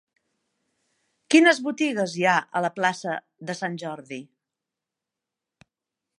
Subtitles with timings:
[1.35, 3.15] Quines botigues hi ha a la plaça
[3.51, 4.21] de Sant Jordi?